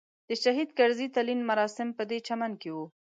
د 0.27 0.29
شهید 0.43 0.69
کرزي 0.77 1.07
تلین 1.15 1.39
مراسم 1.49 1.87
پدې 1.97 2.17
چمن 2.27 2.51
کې 2.61 2.69
وو. 2.75 2.85